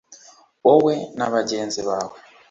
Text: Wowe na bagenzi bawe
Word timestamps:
Wowe 0.65 0.93
na 1.17 1.27
bagenzi 1.33 1.81
bawe 1.87 2.17